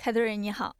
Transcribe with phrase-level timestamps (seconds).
[0.00, 0.74] 凯特人你好。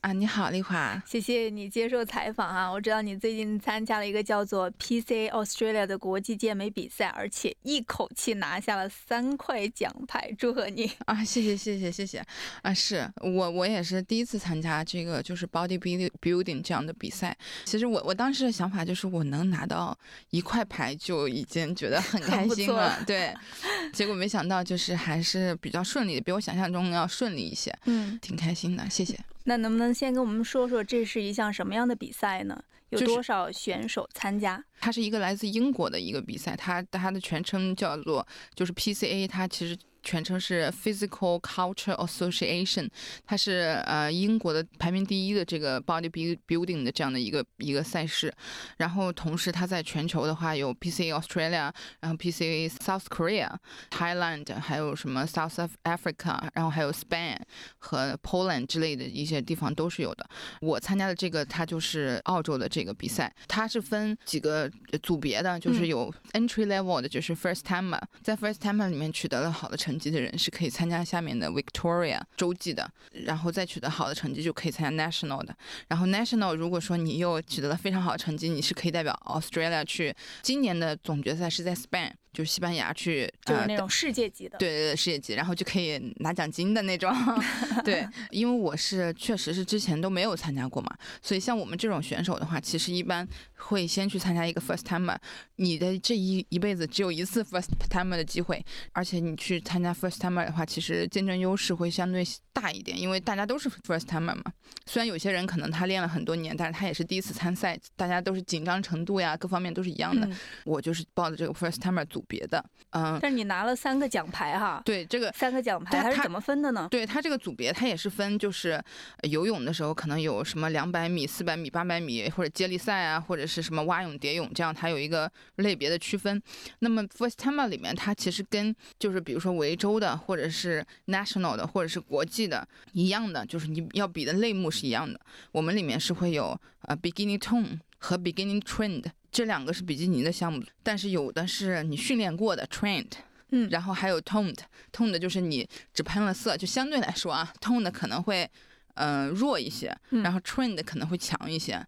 [0.00, 2.70] 啊，你好，丽华，谢谢你接受采访啊！
[2.70, 11.22] 我知道你最近参加了一个叫做 PCA Australia 的国际健美比赛，而且一口气拿下了三块奖牌，祝贺你啊！
[11.22, 12.24] 谢谢，谢谢，谢谢
[12.62, 12.72] 啊！
[12.72, 17.36] 是我，我也是第一次参加这个就是 Body Building 这样的比赛。
[17.66, 19.96] 其实我我当时的想法就是我能拿到
[20.30, 23.34] 一块牌就已经觉得很 开心了，对。
[23.92, 29.18] 结果没想到就是还是比较顺利的，比我想象中要顺利一些，嗯，挺开心的，谢谢。
[29.44, 32.62] 那能不能先跟我们说说这是一项什么样的比赛呢？
[32.90, 34.64] 有多少选手参加？
[34.80, 39.76] 它是一个来自英国的一个比赛，它它的全称叫做就是 PCA，它其实。
[40.02, 42.88] 全称是 Physical Culture Association，
[43.26, 46.08] 它是呃英国的排名第一的这个 Body
[46.46, 48.32] Building 的这样的一个一个赛事，
[48.78, 53.52] 然后同时它在全球的话有 PCA Australia，然后 PCA South Korea、
[53.90, 57.36] Thailand，还有什么 South Africa，然后还有 Spain
[57.78, 60.26] 和 Poland 之类的一些地方都是有的。
[60.60, 64.70] 我参加的这个它就是澳洲的这个比赛，它是分几个
[65.02, 69.89] 组别的，就是有 Entry Level 的，就是 First Timer，在 First Timer 里面取得了好的成。
[69.90, 75.52] 成绩的人是可以参加下面的 Victoria 洲际的，然后再取得好的成绩就可以参加 National 的。
[75.88, 82.12] 然后 National 如果说你又取得了非常好的成绩，你是可以代表 Australia 去今年的总决赛是在 Spain。
[82.32, 87.12] 就是西班牙去，就是那种世界级的，对对对，世界级，然后就可以拿奖金的那种。
[87.84, 95.16] 对，因为我是确实是之前都没有参加过嘛，所以像我们这种选手的话，其实一般会先去参加一个 first timer。
[95.56, 104.44] 你的这一一辈子只有一次 first timer 的机会，而且你去参加 first timer 的话，其实竞争优势会相对大一点，因为大家都是 first timer 嘛。
[104.86, 110.28] 虽然有些人可能他练了很多年，但是他也是第一次参赛，大家都是紧张程度呀，各方面都是一样的。
[110.64, 112.19] 我就是报的这个 first timer 组。
[112.28, 116.88] 别的，嗯，但是你拿了三个奖牌哈，对这个三个奖牌它是怎么分的呢？
[116.90, 118.82] 对它这个组别，它也是分，就是
[119.22, 126.42] 游泳的时候可能有什么两百米、四百米、八百米，或者接力赛啊，或者是什么蛙泳、蝶泳，这样它有一个类别的区分。
[126.80, 135.20] 那么 First Timer 里面，它其实跟就是比如说维州的，或者是 National 的，或者是国际的一样的，就是你要比的类目是一样的。
[135.52, 139.04] 我们里面是会有呃 Beginning Tone 和 Beginning Trend。
[139.30, 143.12] 这两个是比基尼的项目，但是有的是你训练过的 trained，
[143.50, 148.48] 嗯，然后还有 toned，toned 就是你只喷了色，就相对来说啊，toned 可能会
[148.94, 151.86] 嗯弱一些，然后 trained 可能会强一些。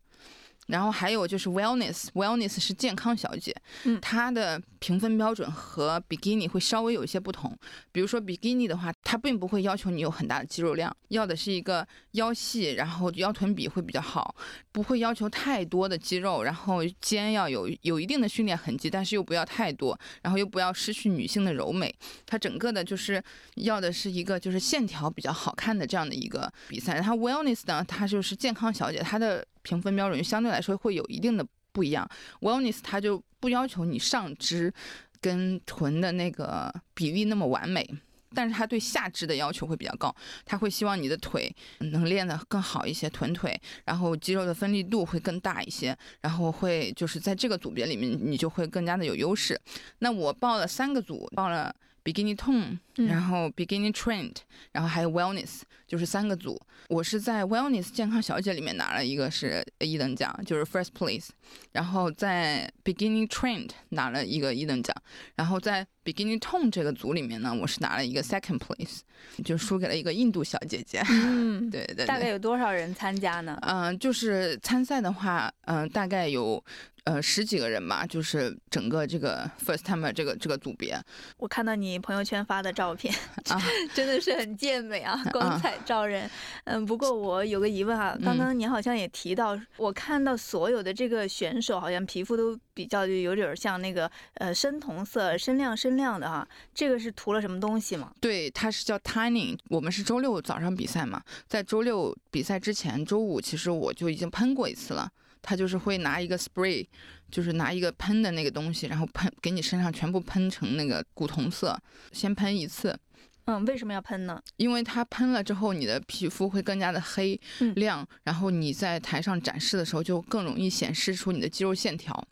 [0.72, 7.54] 然后还有就是 wellness，wellness 是健康小姐，嗯，它的评分标准和 bikini 会稍微有一些不同。
[7.92, 14.34] 比如说 bikini 的话，它并不会要求你有很大的肌肉量，要的是一个腰细，然后腰臀比会比较好，
[14.72, 21.94] 不会要求太多的肌肉，然后肩要有有一定的训练痕迹，但是又不要太多，然后又不要失去女性的柔美。
[22.24, 23.22] 它整个的就是
[23.56, 26.98] 要的是一个就是线条比较好看的这样的一个比赛。
[26.98, 29.46] 它 wellness 呢，它就是健康小姐，它的。
[29.62, 32.08] 评分标准相对来说会有一定的不一样
[32.40, 34.72] ，Wellness 它就不要求你上肢
[35.20, 37.88] 跟臀的那个比例那么完美，
[38.34, 40.14] 但是它对下肢的要求会比较高，
[40.44, 49.58] 它会希望你的腿能练得更好一些，臀腿，然后肌肉的分离度会更大一些，然后会就是在这个组别里面你就会更加的有优势。
[50.00, 51.74] 那我报了三个组，报了。
[52.04, 54.36] Beginning tone，然后 Beginning trend，
[54.72, 56.60] 然后还有 Wellness，就是三个组。
[56.88, 61.28] 我是在 Wellness 健康小姐里面拿了一个是一等奖，就是 First place。
[61.70, 64.94] 然后在 Beginning trend 拿了一个一等奖。
[65.36, 69.00] 然后在 Beginning tone 这个组里面呢，我是拿了一个 Second place，
[69.44, 71.02] 就输给了一个印度小姐姐。
[71.08, 72.04] 嗯，对对。
[72.04, 73.56] 大概有多少人参加呢？
[73.62, 76.62] 嗯，就是参赛的话，嗯，大概有。
[77.04, 80.96] 呃，十几个人吧，就是整个这个 first timer 这个这个组别。
[81.36, 83.12] 我看到你朋友圈发的照片
[83.48, 83.60] 啊，
[83.92, 86.30] 真的是很健美啊，光彩照人。
[86.64, 98.12] 嗯，不过我有个疑问啊，刚刚你好像也提到，我看到所有的这个选手好像皮肤都比较就有点像那个呃深铜色、深亮深亮的哈，这个是涂了什么东西吗？
[98.20, 99.58] 对，它是叫 tanning。
[99.70, 105.10] 我们是周六早上比赛嘛，在周六比赛之前，周五其实我就已经喷过一次了。
[105.42, 106.86] 他就是会拿一个 spray，
[107.30, 111.78] 就是拿一个喷的那个东西，然后喷给你身上全部喷成那个古铜色，
[112.12, 112.98] 先喷一次。
[113.46, 114.40] 嗯，为什么要喷呢？
[114.56, 117.38] 因为它喷了之后，你的皮肤会更加的黑
[117.74, 122.24] 亮，然后你在台上展示的时候就更容易显示出你的肌肉线条。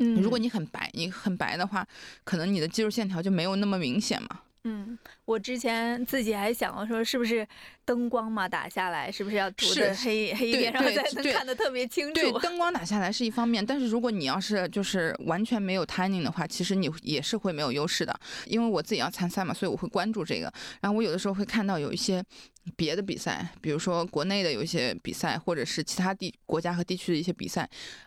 [0.00, 1.86] 嗯，如果你很白，你很白的话，
[2.24, 4.40] 可能你的肌肉线条就没有那么明显嘛。
[4.70, 7.46] 嗯，我之前自己还想过说，是不是
[7.86, 12.20] 灯光嘛打下来，是不是要涂的黑黑一点，然后才能看得特别清楚？
[12.20, 18.14] 对，灯光打下来是一方面，但是如果你要是就是完全没有 tanning 的话，其实你也是会没有优势的。
[18.44, 20.52] 因为我自己要参赛嘛，所以我会关注这个。
[20.82, 22.22] 然后我有的时候会看到有一些
[22.76, 27.66] 别的比赛，比如说国内的有一些比赛，或者是其他地国家和地区的一些比赛，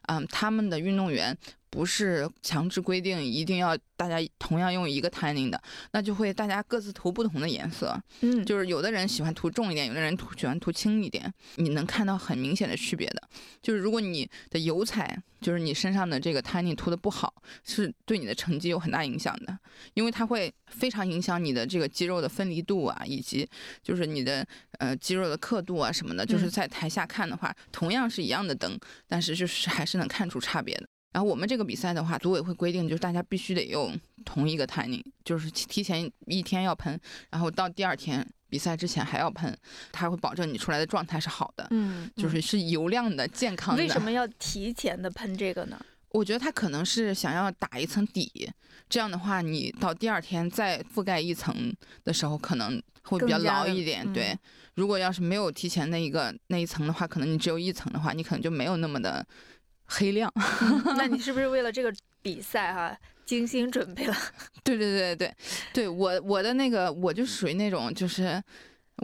[0.09, 1.35] 嗯，他们的运动员。
[1.71, 5.59] 不是强制规定一定要大家同样用一个 tanning 的，
[5.93, 7.97] 那就会大家各自涂不同的颜色。
[8.19, 13.23] 嗯，就是有的人喜欢涂重一点，有的人涂喜欢涂轻一点，你能看到很明显的区别的。
[13.61, 17.33] 就是如果你的油彩，就是你身上的这个 tanning 涂的不好，
[17.63, 19.57] 是对你的成绩有很大影响的，
[19.93, 23.47] 因为它会非常影响你的这个肌肉的分离度啊，以及
[23.81, 24.45] 就是你的
[24.79, 26.25] 呃肌肉的刻度啊什么的。
[26.25, 28.77] 就是在台下看的话，同样是一样的灯，
[29.07, 30.87] 但是就是还是能看出差别的。
[31.11, 33.93] 然后我们这个比赛的话，组委会规定就是大家必须得用
[34.23, 36.97] 同一个 tanning，就是提前一天要喷，
[37.29, 39.53] 然后到第二天比赛之前还要喷，
[39.91, 43.83] 它会保证你出来的状态是好的，嗯，就是是油亮的、健康的。
[43.83, 45.77] 为什么要提前的喷这个呢？
[46.11, 48.49] 我觉得他可能是想要打一层底，
[48.89, 51.73] 这样的话你到第二天再覆盖一层
[52.03, 54.11] 的时候可能会比较牢一点。
[54.13, 54.37] 对，
[54.75, 59.25] 如果要是没有提前那一个那一层的话，可能你只有一层的话，你可能就没有那么的。
[59.93, 60.31] 黑亮，
[60.95, 64.15] 那你 是不是为了这个比赛哈精心准备了？
[64.63, 65.35] 对对对对
[65.73, 68.41] 对，我我的那个我就属于那种就是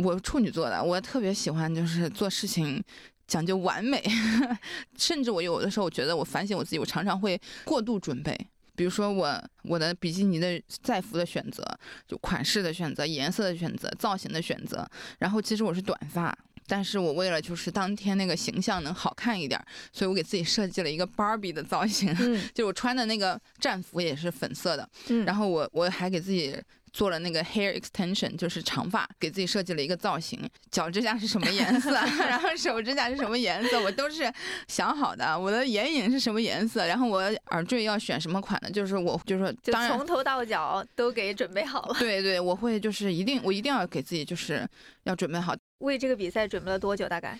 [0.04, 2.81] 我处女座的，我特别喜欢就是做事情
[3.28, 4.01] 讲究完美，
[4.98, 8.33] 甚至我有的时候我觉得我反省我自己，我常常会过度准备，
[8.75, 11.63] 比如说我我的比基尼的赛服的选择，
[12.07, 16.36] 就款式的选择、颜色的选择、造型的选择，然后其实我是短发。
[16.68, 19.60] 但是我为了就是当天那个形象能好看一点，
[19.92, 22.16] 所以我给自己设计了一个芭比的造型，
[22.54, 24.88] 就我穿的那个战服也是粉色的，
[25.25, 26.56] 然后我我还给自己。
[26.98, 30.50] 做了那个 hair extension，就是长发，给自己设计了一个造型。
[30.72, 31.92] 脚指甲是什么颜色？
[32.28, 33.80] 然后手指甲是什么颜色？
[33.84, 34.34] 我都是
[34.68, 35.40] 想好的。
[35.40, 36.88] 我的眼影是什么颜色？
[36.88, 37.20] 然后我
[37.52, 38.72] 耳坠要选什么款的？
[38.72, 41.96] 就是我就是说，就从头到脚都给准备好了。
[42.00, 44.68] 对对，我会就是一定我一定要给自己就是
[45.04, 45.56] 要准备好。
[45.78, 47.08] 为这个比赛准备了多久？
[47.08, 47.38] 大概？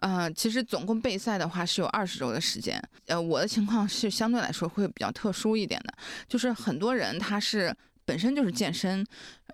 [0.00, 2.78] 呃，其实总共备赛的话是有二十周的时间。
[3.06, 5.94] 呃，我的情况是相对来说会比较特殊一点的，
[6.28, 7.74] 就是很多人他是。
[8.08, 9.04] 本身就是健身，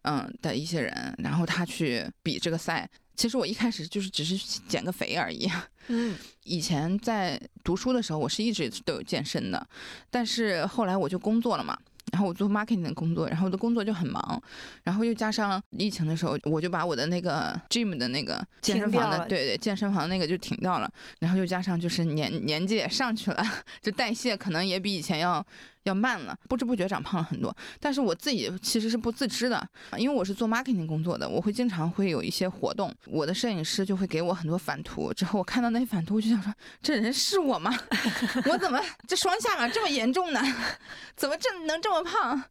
[0.03, 2.89] 嗯的一些人，然后他去比这个赛。
[3.17, 5.51] 其实我一开始就是只是减个肥而已。
[5.89, 9.67] 嗯，以前在读书的时候，我是一直都有健身的，
[10.09, 11.77] 但是后来我就工作了嘛。
[12.13, 14.41] 然后我做 marketing 的工作，然后我的工作就很忙，
[14.85, 20.89] 然后又加上疫情的时候，我就把我的那个 gym 的那个健身房的，对对，健身房那个就停掉了。
[21.19, 23.45] 然后又加上就是年年纪也上去了，
[23.83, 25.45] 就代谢可能也比以前要
[25.85, 27.55] 要慢了，不知不觉长胖了很多。
[27.81, 29.67] 但是我自己其实是不自知的，
[29.97, 35.13] 因为我是做 marketing 工作的，我会经常会有一些活动，我的摄影师就会给我很多反图。
[35.15, 36.53] 之后我看到那些反图，我就想说，
[36.83, 37.73] 这人是我吗？
[38.47, 40.41] 我怎么这双下巴这么严重呢？
[41.17, 42.03] 怎么这能这么？
[42.03, 42.43] 胖，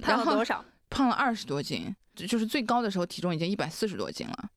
[0.00, 0.64] 胖了多少？
[0.90, 4.50] 胖了二十多斤，就是最高的时候体重已经一百四十多斤了。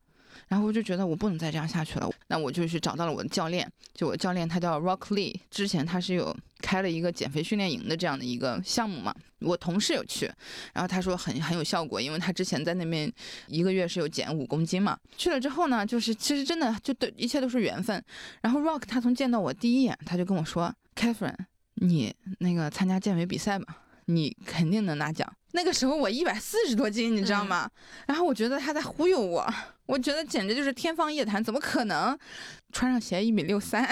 [0.51, 10.29] 然后我就觉得我不能再这样下去了，那我就去找到了我的教练，就我教练他叫 Rock Lee，之前他是有开了一个减肥训练营的这样的一个项目嘛，我同事有去，
[10.73, 13.09] 然后他说很很有效果，因为他之前在那边
[13.47, 14.99] 一个月是有减五公斤嘛。
[15.15, 18.03] 去了之后呢，就是其实真的就对一切都是缘分。
[18.41, 21.33] 然后 Rock 他从见到我第一眼，他就跟我说，Catherine，
[21.75, 23.77] 你那个参加健美比赛吧。
[24.05, 25.31] 你肯定能拿奖。
[25.53, 27.69] 那个时候我一百四十多斤，你知道吗？
[28.07, 29.53] 然后我觉得他在忽悠我，
[29.91, 32.17] 我觉得简直就是天方夜谭，怎么可能？
[32.71, 33.87] 穿上鞋一米六三，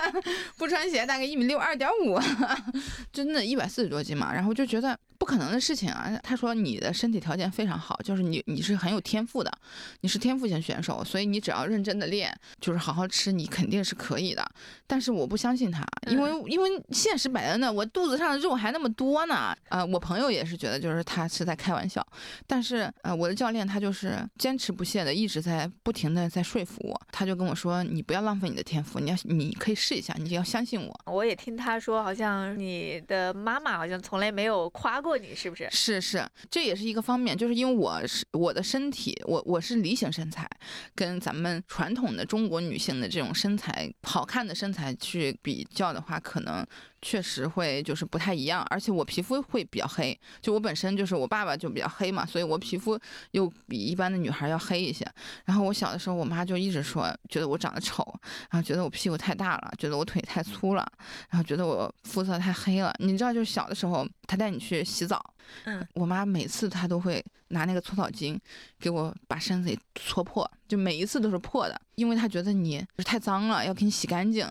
[0.56, 2.18] 不穿鞋大概一米六二点五，
[3.12, 4.32] 真的，一百四十多斤嘛。
[4.32, 4.98] 然后就觉得。
[5.20, 6.18] 不可能的事情啊！
[6.22, 9.52] 他说你的身体条件非常好，就是你你是很有天赋的，
[10.00, 14.42] 你是天赋型选手，所以你只要认真的练，就是好好吃，你肯定是可以的。
[14.86, 19.54] 但是我不相信他，因为因为现实摆在那，我肚子上的肉还那么多呢。
[19.68, 22.04] 呃，我朋友也是觉得就是他是在开玩笑，
[22.46, 31.00] 但是呃，我的教练他就是坚持不懈的一直在不停的在说服我，他就跟我说你不要浪费你的天赋，你要你可以试一下，你就要相信我。
[31.06, 35.16] 我也听他说，好像你的妈妈好像从来没有夸过。
[35.16, 35.68] 你是不是？
[35.70, 40.48] 是是，这也是一个方面，就是因为我是我的身体，我我是梨形身材，
[40.94, 46.66] 跟咱们传统的中国女性的这种身材好看的身材去比较的话，可能
[47.02, 52.98] 确实会就是不太一样，而且我皮肤会比较黑，就我本身就是我爸爸就比较黑嘛，所以我皮肤
[53.30, 55.06] 又比一般的女孩要黑一些。
[55.44, 58.04] 然后我小的时候，我妈就一直说，觉得我长得丑，
[58.50, 60.86] 然后觉得我屁股太大了，觉得我腿太粗了，
[61.30, 62.94] 然后觉得我肤色太黑了。
[62.98, 65.24] 你知道，就是小的时候，她带你去洗澡，
[65.64, 68.38] 嗯，我妈每次她都会拿那个搓澡巾
[68.78, 74.46] 给我把身子给搓破，就每一次都是破的，因为她觉得你太脏了，要给你洗干净。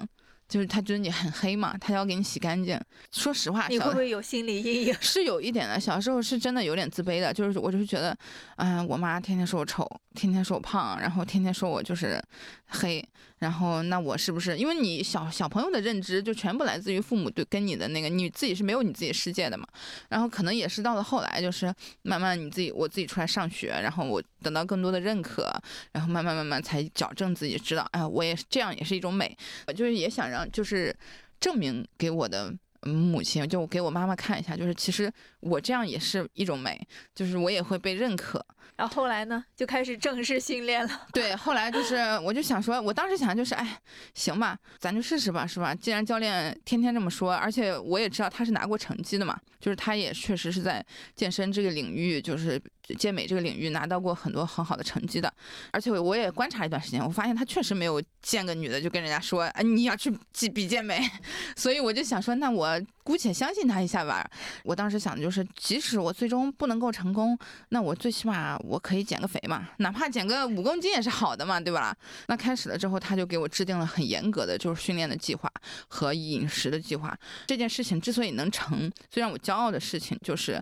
[0.50, 2.78] 就是他觉得你很黑嘛，他要给你洗干净。
[3.12, 4.96] 说实话，你会不会有心理阴影？
[5.00, 8.18] 是有一点的，小时候是真的有点自卑的，就是我就是觉得，
[8.58, 12.22] 嗯，我妈天天说我丑，天天说我胖，然后天天说我就是
[12.68, 13.08] 黑。
[13.40, 19.66] 然后，那我是不是因为你小小朋友的认知就全部来自于父母对跟你的那个，你自己是没有你自己世界的嘛？
[20.10, 25.50] 然后可能也是到了后来，就是慢慢你自己我自己出来上学，然后我得到更多的认可，
[25.94, 29.36] 然后慢慢慢慢才矫正自己，知道哎，我也这样，也是一种美。
[29.68, 30.94] 我就是也想让就是
[31.40, 38.46] 证明给我的母亲，就给我妈妈看一下，就是其实我这样也是一种美，就是我也会被认可。
[38.76, 41.08] 然后后来呢，就开始正式训练了。
[41.14, 43.80] 对，后来就是，我就想说，我当时想就是，哎，
[44.14, 45.76] 行吧，咱就试试吧，是吧？
[45.76, 50.86] 既然教练天天这么说，而且我也知道他是拿过成绩的嘛，就是他也确实是在
[51.16, 52.62] 健身这个领域，就是
[52.98, 55.32] 健美这个领域拿到过很多很好的成绩的。
[55.72, 61.00] 而且我也观察一段时间，我发现他确实没有见个女的就跟人家说，哎，你要去比比健美。
[61.56, 64.24] 所以我就想说，那我姑且相信他一下吧。
[64.64, 67.36] 我当时想的就是，即使我最终不能够成功，
[67.70, 68.56] 那我最起码。
[68.60, 71.96] 我可以减个肥嘛，哪怕减个五公斤也是好的嘛，对吧？
[72.28, 75.52] 那开始了之后，他就给我制定了很严格的就是训练的计划
[75.88, 77.18] 和饮食的计划。
[77.48, 80.62] 这件事情之所以能成，最让我骄傲的事情就是。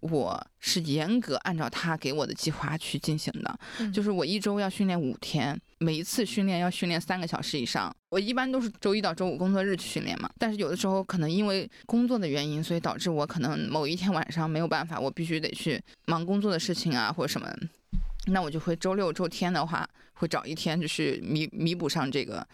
[0.00, 3.58] 我是严格按照他给我的计划去进行的，
[3.92, 7.94] 就是我一周要训练五天，每一次训练要训练三个小时以上。
[8.08, 17.48] 我一般都是周一到周五工作日去训练嘛，但是有的时候可能因为工作的原因，所以导致我可能某一天晚上没有办法，我必须得去忙工作的事情啊或者什么，
[18.26, 22.46] 那我就会周六周天的话会找一天就是弥弥补上这个，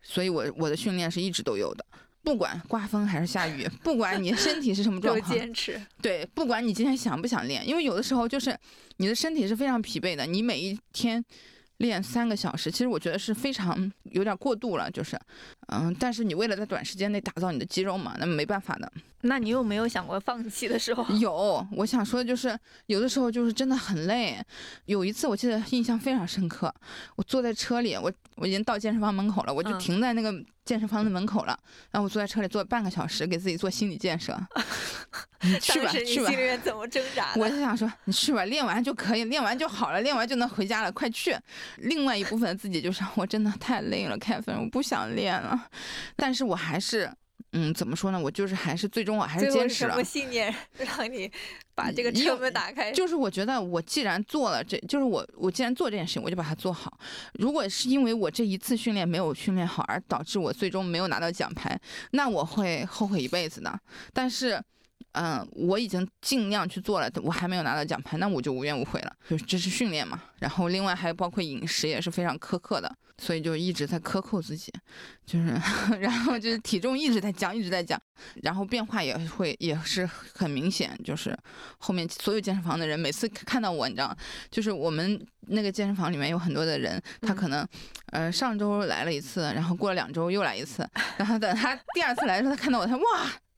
[0.00, 1.84] 所以我我的训练是一直都有的。
[2.22, 5.80] 不管刮风还是下雨，不管你身体是什么 状况，坚持。
[6.02, 8.56] 对，不管你今天想不想练，因为有的时候就是
[8.96, 11.24] 你的身体是非常疲惫的，你每一天。
[11.78, 15.18] 练三个小时，其实我觉得是非常有点过度了，就是，
[15.72, 18.90] 嗯，但是你为了在短时间内打造你的肌肉嘛，那没办法的。
[19.22, 21.04] 那你有没有想过放弃的时候？
[21.16, 24.42] 有，我想说的就是，有的时候就是真的很累。
[24.86, 26.74] 有一次我记得印象非常深刻，
[27.16, 30.32] 我坐在车里，我我已经到健身房门口了，我就停在那个
[30.64, 31.56] 健身房的门口了，
[31.90, 34.34] 然后我坐在车里坐半个小时，给自己做心理建设。
[35.42, 36.30] 你去吧，去吧。
[36.30, 37.34] 心里面怎么挣扎？
[37.36, 41.36] 我就想说，你去吧，练完就可以，练完就好了，练完就能回家了，快去。
[41.76, 45.59] 另外一部分自己就是，我真的太累了，凯芬，我不想练了。
[46.16, 47.10] 但是我还是，
[47.52, 48.20] 嗯，怎么说呢？
[48.20, 49.90] 我就是还是最终我还是坚持了。
[49.90, 51.30] 什么信念 让你
[51.74, 52.92] 把这个车门打开？
[52.92, 56.98] 就是我觉得我既然做了，这就是我我既然做这件事情，我就把它做好。
[57.34, 61.78] 如果是因为我这一次训练没有训练好而导致我最终没有拿到奖牌，
[62.12, 63.80] 那我会后悔一辈子的。
[64.12, 64.62] 但是。
[65.12, 69.12] 嗯，我已经尽量去做了，我还没有拿到奖牌，那我就无怨无悔了。
[69.28, 74.72] 就这是训练嘛，然后另外还包括饮食也是非常苛刻的，所以就一直在克扣自己，
[75.26, 75.48] 就是，
[75.98, 78.00] 然后就是体重一直在降，一直在降，
[78.42, 81.36] 然后变化也会也是很明显，就是
[81.78, 84.16] 后面所有健身房的人每次看到我，你知道，
[84.50, 87.66] 就是我们那个健身房里面有很多的人，他可能，
[88.12, 93.02] 呃，上周来了一次，然后过了两周又来一次，然后等他第二次来的时候，他看到我，他哇。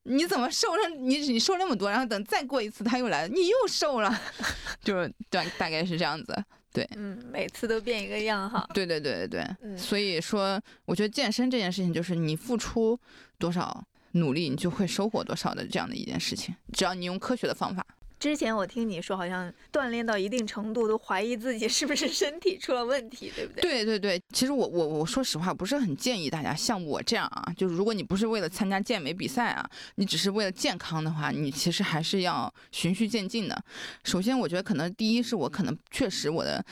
[0.04, 0.88] 你怎么瘦了？
[0.88, 4.20] 你你瘦那么多，然后等再过一次他又来了，你又瘦了，
[4.82, 12.98] 就是大大概是这样子，对，嗯，每次都变一个样哈，对对对对对，所以说我觉得健身这件事情就是你付出
[13.38, 17.86] 多少努力，你就会收获多少的这样的一件事情，只要你用科学的方法。
[18.22, 23.62] 之前我听你说，好像锻炼到一定程度都怀疑自己是不是身体出了问题，对不对？
[23.62, 33.64] 对对对，其实我我我说实话，不是很建议大家像我这样啊，就是如果你不是为了参加健美比赛啊，你只是为了健康的话，你其实还是要循序渐进的。
[34.04, 36.64] 首先，我觉得可能第一是我可能确实我的。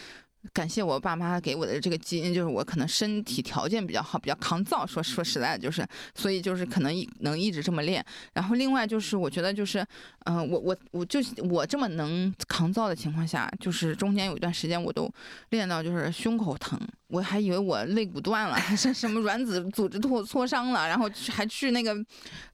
[0.55, 4.87] 感谢我爸妈给我的这个基因，就是我可能身体条件比较好，比较抗造。
[4.87, 8.05] 说说实在的，就是所以就是可能能一直这么练。
[8.33, 9.87] 然后另外就是我觉得就是，
[10.25, 11.21] 嗯，我我我就
[11.51, 15.13] 我这么能抗造的情况下，就是中间有一段时间我都
[15.51, 21.95] 练到就是胸口疼，我还以为我肋骨断了，还是什么软子组织挫挫伤了，然后还去那个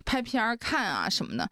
[0.05, 1.49] 拍片儿看啊什么的。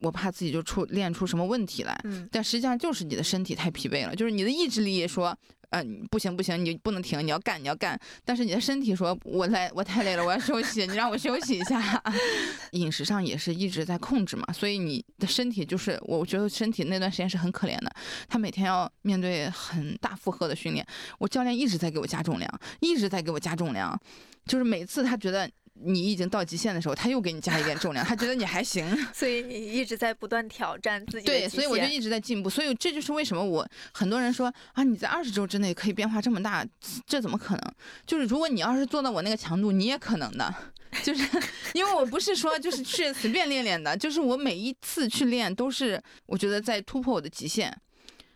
[0.00, 1.98] 我怕自己就出练出什么问题来。
[2.04, 5.34] 嗯，但实际上就是你的身体太疲惫了，就是你的意志力说。
[5.70, 7.98] 嗯，不行不行，你不能停，你要干，你要干。
[8.24, 12.02] 但是你的身体说，我来，我太累了，我要休息，你让我休息一下。
[12.72, 17.92] 饮食上也是一直在控制嘛，所以你的身体就是，我觉得身体那段时间是很可怜的，
[18.28, 20.86] 他每天要面对很大负荷的训练，
[21.18, 23.98] 我教练一直在给我加重量，一直在给我加重量，
[24.46, 25.50] 就是每次他觉得。
[25.82, 31.26] 你已经到极限的时候，他又给你加一点重量， 他觉得你还行， 所以你一直在不断挑战自己。
[31.26, 36.66] 对，所以我就一直在进步，所以这就是为什么我很多人说啊，你在二十周之内可以变化这么大，
[37.06, 37.74] 这怎么可能？
[38.06, 40.54] 就是如果你要是做到我那个强度，你也可能的，
[41.02, 41.24] 就是
[41.72, 47.72] 因为我不是说就是去随便练练的，就是我每一次去练都是我觉得在突破我的极限，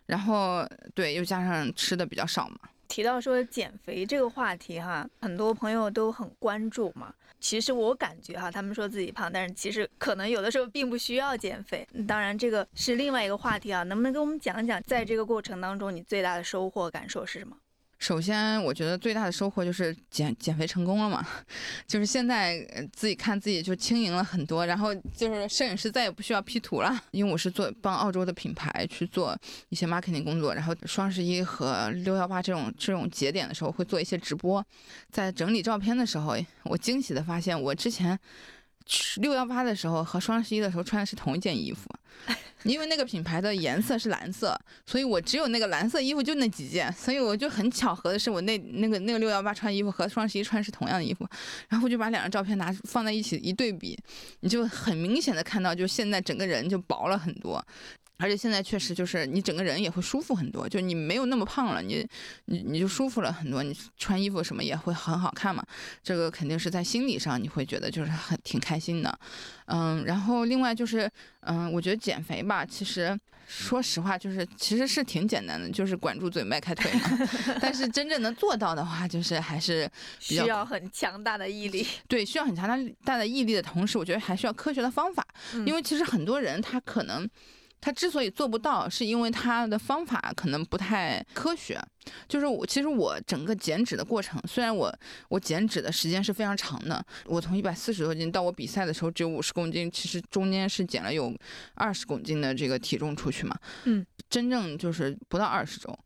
[0.07, 2.57] 然后对，又加上吃的比较少嘛。
[2.95, 7.13] 提到说减肥这个话题哈，很多朋友都很关注嘛。
[7.41, 11.85] 其实我感觉哈，他们说自己胖，但是其实可能有的时候并不需要减肥。
[12.07, 13.83] 当然，这个是另外一个话题啊。
[13.83, 17.57] 能不能给我们讲讲，在这个过程当中，你最大的收获感受是什么？
[18.05, 21.27] 首先，我觉得最大的收获就是减减肥成功了嘛，
[21.89, 22.61] 就是现在
[22.93, 29.35] 自己看自己就轻盈了很多，然后就是摄影师再也不需要 P 图了， 因为我是做帮澳洲的品牌去做
[29.71, 34.63] 一些 marketing 工作，然后双十一和六幺八这种这种节点的时候会做一些直播，
[35.11, 38.21] 在整理照片的时候，我惊喜的发现我之前。
[39.17, 41.89] 六幺八的时候和双十一的时候穿的是同一件衣服，
[42.65, 51.27] 因为那个品牌的颜色是蓝色，所以我只有那个蓝色衣服就那几件，所以我就很巧合的是我那那个那个六幺八穿衣服和双十一穿是同样的衣服，
[51.69, 53.99] 然后我就把两张照片拿放在一起一对比，
[54.41, 57.65] 你就很明显的看到就现在整个人就薄了很多。
[58.17, 62.07] 而且现在确实就是你整个人也会舒服很多，就你没有那么胖了，你
[62.45, 65.65] 你你就舒服了很多，你穿衣服什么也会很好看嘛。
[66.03, 69.19] 这个肯定是在心理上你会觉得就是很挺开心的，
[69.67, 73.19] 嗯，然后另外就是嗯，我觉得减肥吧，其实
[73.49, 77.19] 说实话就是其实是挺简单的，就是管住嘴迈开腿嘛。
[77.61, 79.91] 但是真正能做到的话，就是还是
[80.21, 81.85] 需要很强大的毅力。
[82.07, 85.27] 对，需要很强大大的毅力的同时，我觉得还需要科学的方法，
[85.67, 87.29] 因为其实很多人他可能。
[87.85, 91.79] 他之所以做不到，是因为他的方法可能不太科学。
[92.27, 94.95] 就是我，其实我整个减脂的过程，虽然我
[95.29, 101.35] 我减脂的时间是非常长的，我从一百四十多斤到我比赛的时候只有五十公斤，其实中间是减了有
[101.75, 103.55] 二十公斤的这个体重出去嘛。
[103.85, 105.97] 嗯，真正就是不到二十周，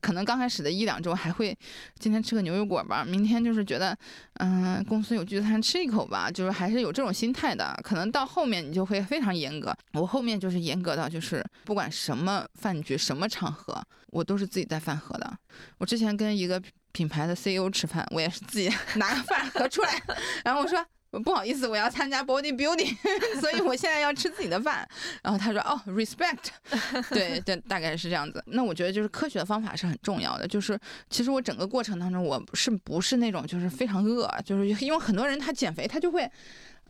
[0.00, 1.56] 可能刚开始的一两周还会
[1.98, 3.96] 今天吃个牛油果吧，明天就是觉得
[4.34, 7.78] 嗯公司有聚餐吃一口吧，就是还是有这种心态的。
[7.82, 15.38] 可能到后面你就会非常严格，我后面就是严格到就是不管什么饭局什么场合，我都是自己带饭盒的。
[15.78, 16.60] 我之前跟一个
[16.92, 20.02] 品牌的 CEO 吃饭，我也是自己 拿个饭盒出来，
[20.44, 22.94] 然后我说不好意思，我要参加 body building，
[23.40, 24.86] 所以我现在要吃自己的饭。
[25.22, 26.48] 然后他说哦，respect，
[27.10, 28.42] 对，对，大概是这样子。
[28.46, 30.46] 那我觉得就是科学的方法是很重要的。
[30.46, 36.30] 就是其实我整个过程当中，我是不是那种就是非常饿，就是因为很多人他减肥他就会。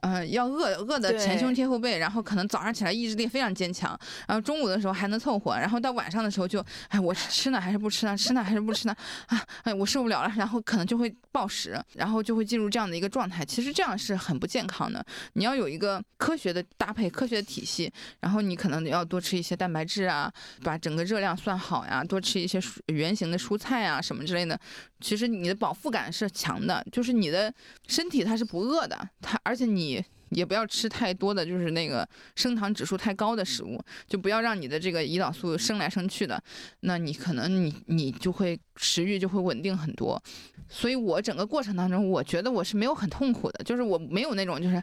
[0.00, 8.16] 嗯，要饿饿的前胸贴后背，然后可能早上起来意志力非常坚强，然后中午的时候还能凑合，然后到晚上的时候就，哎，我吃呢还是不吃呢？
[8.16, 8.94] 吃呢还是不吃呢？
[9.26, 13.44] 啊，哎，我受不了了，然后可能就会暴食，然后就会进入这样的一个状态。
[13.44, 15.04] 其实这样是很不健康的。
[15.34, 20.32] 你要有一个科学的搭配，科学的体系，然后你可能要多吃一些蛋白质啊，
[20.62, 24.58] 把整个热量算好呀，多吃一些圆形的蔬菜啊什么之类的。
[25.00, 27.52] 其实你的饱腹感是强的，就是你的
[27.86, 29.87] 身体它是不饿的，它而且你
[30.30, 36.42] 也不要吃太多的就是那个升糖指数太高的食物，就不要让你的这个胰岛素升来升去的，
[36.80, 40.20] 那你可能你你就会食欲就会稳定很多。
[40.68, 44.82] 所以我整个过程当中，我觉得我是没有很痛苦的，就是我没有那种就是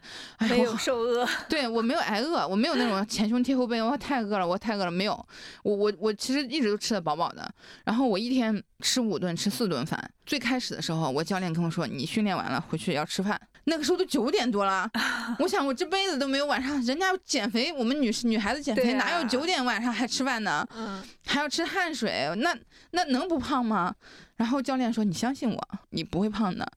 [0.50, 5.14] 没有受饿，对我没有挨饿，我没有那种 前胸贴后背，我太饿了，我太饿了，没有，
[5.62, 7.48] 我我我其实一直都吃的饱饱的，
[7.84, 10.12] 然后我一天吃五顿，吃四顿饭。
[10.26, 14.90] 最开始的时候，我教练跟我说，你训练完了回去要吃饭，那个时候都九点多了，
[15.40, 20.68] 我想我这辈子都没有晚上，人家减肥，我们女女孩子减肥哪有九点晚上还吃饭呢？
[20.76, 22.56] 嗯，还要吃汗水，那
[22.92, 23.94] 那能不胖吗？
[24.38, 26.70] 然后教练说：“你相信我，你不会胖的。”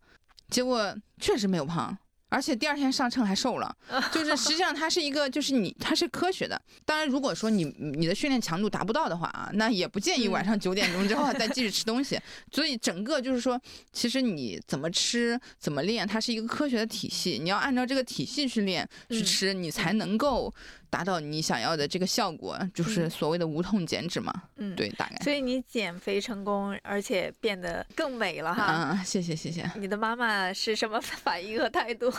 [0.48, 1.96] 结果确实没有胖。
[2.28, 3.74] 而且第二天上秤还瘦了，
[4.12, 6.60] 就是实际上它是一个，就是你它是科学的。
[6.84, 12.20] 当然，如果说你你的训练强度达不到的话啊，那也不建议晚上九点钟之后 再继续吃东西。
[12.52, 13.60] 所以整个就是说，
[13.92, 17.38] 其实你怎么吃怎么练，它是一个科学的体系。
[17.42, 20.52] 你要按照这个体系去练去吃，你才能够
[20.90, 24.32] 达到你想要的这个效果，就是所谓的无痛减脂嘛。
[24.56, 25.16] 嗯，对，大概。
[25.22, 28.90] 所以你减肥成功，而且变得更美了哈。
[28.92, 29.70] 嗯，谢谢谢谢。
[29.76, 32.12] 你的妈妈是什么反 应和态度？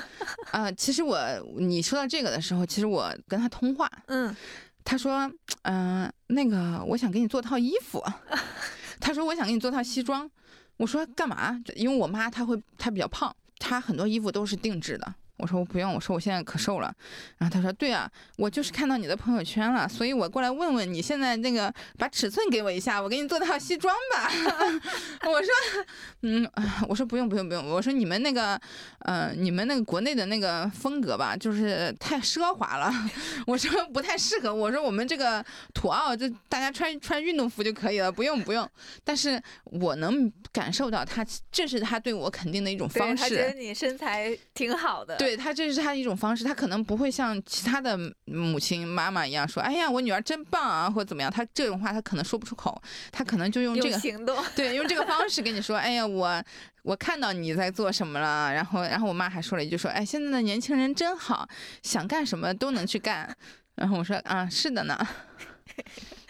[0.51, 1.19] 啊， 其实我
[1.58, 4.36] 你说到这个的时候，其实我跟她通话，嗯，
[4.84, 5.32] 她说，
[5.63, 8.03] 嗯，那个我想给你做套衣服，
[8.99, 10.29] 她说我想给你做套西装，
[10.77, 11.60] 我说干嘛？
[11.75, 15.15] 因为我妈她会她比较胖，她很多衣服都是定制的。
[15.39, 16.93] 我说我不用，我说我现在可瘦了。
[17.38, 24.30] 然后他说对啊，我就是看到你的朋友圈了，所以我过来问问你现在那个把尺寸给我一下，我给你做套西装吧。
[25.25, 25.49] 我说
[26.21, 26.49] 嗯，
[26.88, 28.60] 我说不用不用不用，我说你们那个
[29.06, 32.91] 呃你们那个国内的那个风格吧，就是太奢华了，
[33.47, 34.54] 我说不太适合。
[34.54, 38.69] 我说我们这个土澳就大家穿穿运动服就可以了，不用不用。
[39.04, 43.23] 但是我能感受到他这是他对我肯定的一种方式。
[43.23, 45.15] 他觉得你身材挺好的。
[45.15, 45.29] 对。
[45.30, 46.44] 对他，这是他的一种方式。
[46.44, 56.44] 他可能不会像其他的母亲、妈妈一样说：“哎呀，我女儿真棒啊，或者怎么样。”他这种话他可能说不出口，他可能就用这个行动，对，用这个方式跟你说：“哎呀，我
[56.82, 61.48] 我看到你在做什么了。”然后，然后我妈还说了一句：“说哎，现在的年轻人真好，
[61.84, 63.32] 想干什么都能去干。”
[63.78, 64.98] 然后我说：“啊，是的呢。”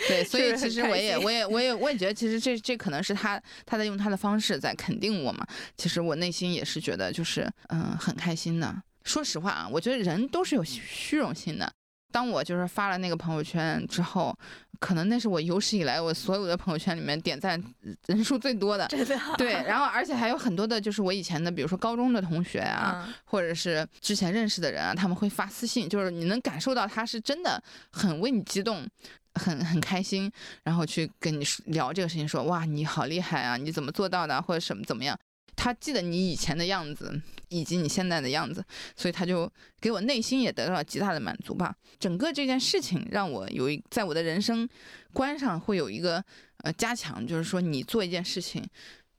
[0.07, 5.47] 对，所以其实我也，我也，我也，我也觉得，其实这这可能是他他在用他的方式在肯定我嘛。
[5.77, 8.75] 其实我内心也是觉得，就是嗯，很开心的。
[9.03, 11.71] 说实话啊，我觉得人都是有虚荣心的。
[12.11, 14.35] 当我就是发了那个朋友圈之后，
[14.79, 17.63] 可能那是我有史以来我所有的朋友圈里面点赞
[18.07, 18.87] 人数最多的。
[18.87, 19.15] 真的。
[19.37, 28.87] 对，然后而且还有很多的，就是我以前的，比如说高中的同学啊，或者是之前认识的人啊，他们会发私信，就是你能感受到他是真的很为你激动，
[29.35, 30.31] 很很开心，
[30.63, 35.15] 然后去跟你聊这个事情，说哇你好厉害啊，你怎么做到的，或者什么怎么样。
[35.61, 38.63] 他记得你以前的样子，以及你现在的样子，
[38.95, 41.75] 所以他就给我内心也得到了极大的满足吧。
[41.99, 44.67] 整个这件事情让我有一在我的人生
[45.11, 46.23] 观上会有一个
[46.63, 48.65] 呃加强，就是说你做一件事情，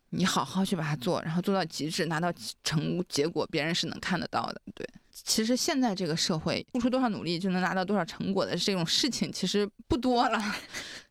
[0.08, 2.32] 你好好去把它做，然后做到极致，拿到
[2.64, 4.62] 成结果，别人是能看得到的。
[4.74, 10.42] 对，其实现在这个社会，付出多少努力就能拿到多少成果的这种事情，其实不多了。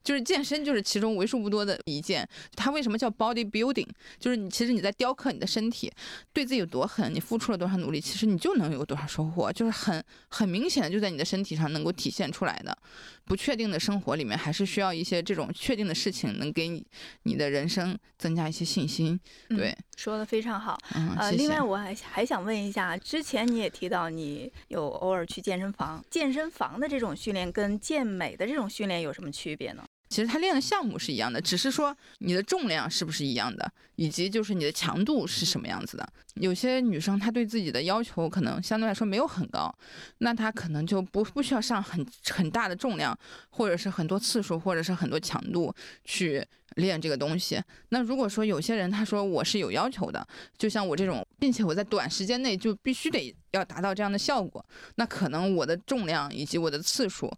[0.03, 2.27] 就是健身，就是其中为数不多的一件。
[2.55, 3.87] 它为什么叫 body building？
[4.19, 5.91] 就是你其实你在雕刻你的身体，
[6.33, 9.51] 对自己有多狠，你付出了多少努力，其实你就能有多少收获。
[9.51, 12.77] 就是很很明显的就在你的身体上能够体现出来的。
[13.25, 16.83] 不确定的生活里面，还是需要一些这种确定的事情，能给你
[17.23, 19.19] 你的人生增加一些信心。
[19.49, 20.75] 对，说的非常好。
[20.95, 29.83] 嗯，呃，另外我还还想问一下，之前你也提到你有偶尔去健身房，健身房的这种训练跟健美的这种训练有什么区别呢？
[30.09, 36.13] 其实他练的项目是一样的，只是说你的重量是不是一样的，以及就是你的强度是什么样子的。
[36.35, 39.73] 有些女生她对自己的要求可能相对来说没有很高，
[40.17, 43.17] 那她可能就不不需要上很很大的重量，
[43.51, 45.71] 或者是很多次数，或者是很多强度
[46.03, 46.43] 去
[46.75, 47.61] 练这个东西。
[47.89, 57.31] 那如果说有些人他说我是有要求的，就像我这种，并且我在短时间内就必须得要达到这样的效果，那可能我的重量以及我的次数。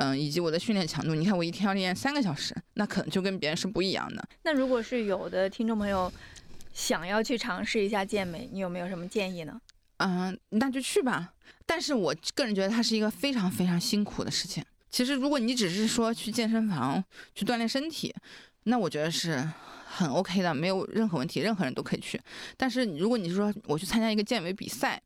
[0.00, 4.24] 嗯，以及我的训练强度，你看我一天要练三个小时，那可能就跟别人是不一样的。
[4.44, 6.12] 那如果是有的听众朋友
[6.72, 9.60] 想要去尝试一下健美，你有没有什么建议呢？
[9.96, 11.34] 嗯，那就去吧。
[11.66, 14.64] 但是我个人觉得它是一个非常非常辛苦的事情。
[14.88, 17.02] 其实如果你只是说去健身房
[17.34, 18.14] 去锻炼身体，
[18.62, 19.44] 那我觉得是
[19.84, 22.20] 很 OK 的，没有任何问题，任何人都可以去。
[22.56, 25.02] 但是如果你是说我去参加一个健美比赛，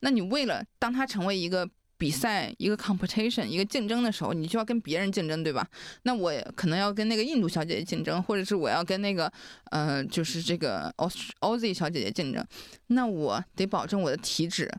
[0.00, 1.66] 那你为了当它成为一个。
[2.04, 5.66] 比赛一个 competition 一个竞争的时候，你就要跟别人竞争，对吧？
[6.02, 9.32] 那我可能要跟那个印度小姐姐竞争，或者是我要跟那个
[9.70, 12.46] 呃，就是这个 Aussie 小姐姐竞争。
[12.88, 14.70] 那我得保证我的体脂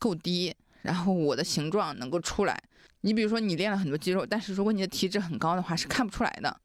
[0.00, 2.60] 够低，然后我的形状能够出来。
[3.02, 6.60] 你比如说你练了很多肌肉，但是如果你的体脂很高的话，是看不出来的。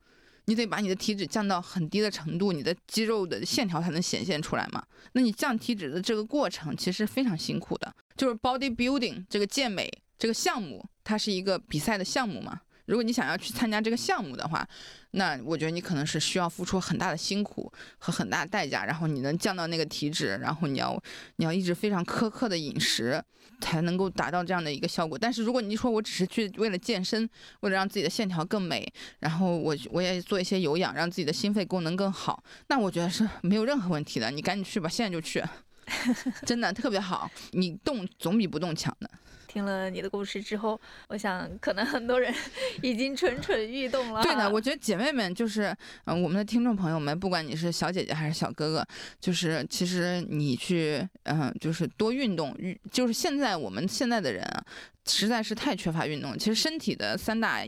[0.45, 4.83] 你得把你的体脂降到很低的程度，你的肌肉的线条才能显现出来嘛。
[5.11, 12.59] 那你降体脂的这个过程其实非常辛苦的，就是 body building 这个健美这个项目，它是一个比赛的项目嘛。
[12.87, 14.67] 如果你想要去参加这个项目的话，
[15.11, 21.01] 那我觉得你可能是需要付出很大的辛苦和很大的代价，然后你能降到那个体脂，然后你要
[21.37, 23.23] 你要一直非常苛刻的饮食，
[23.61, 25.17] 才能够达到这样的一个效果。
[25.17, 27.29] 但是如果你说我只是去为了健身，
[27.61, 34.29] 为了让自己的线条更美，然后我我也做一些有氧，让自己的心肺功能更好，那我觉得是没有任何问题的。
[34.31, 35.41] 你赶紧去吧，现在就去，
[36.45, 39.09] 真的特别好，你动总比不动强的。
[39.47, 42.31] 听了你的故事之后，我想可能很多人
[42.83, 44.21] 已经蠢蠢欲动了。
[44.21, 45.75] 对的，我觉得姐妹们就是，
[46.05, 48.85] 嗯，我们的听众朋友们，不管你是小姐姐还是小哥哥，
[49.19, 52.55] 就是其实你去，嗯，就是多运动，
[52.91, 54.63] 就是现在我们现在的人啊，
[55.07, 56.37] 实在是太缺乏运动。
[56.37, 57.63] 其实身体的三大，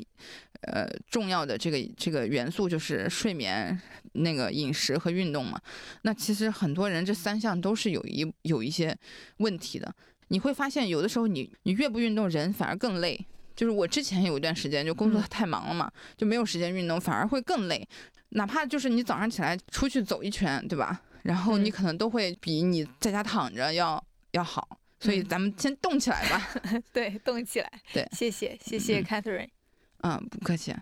[0.62, 3.80] 呃，重要的这个这个元素就是睡眠、
[4.13, 5.60] 那个饮食和运动嘛。
[6.04, 8.95] 那其实很多人这三项都是有一有一些
[9.38, 9.93] 问题的。
[10.28, 13.19] 你会发现，有的时候你你越不运动，人反而更累。
[13.54, 17.86] 就是我之前有一段时间就工作太忙了嘛，就没有时间运动，反而会更累。
[18.30, 21.02] 哪怕就是你早上起来出去走一圈，对吧？
[21.24, 24.67] 然后你可能都会比你在家躺着要要好。
[25.00, 26.50] 所以咱们先动起来吧。
[26.93, 27.71] 对，动起来。
[27.91, 29.50] 对，谢谢，谢谢 Catherine。
[30.03, 30.75] 嗯，不客气。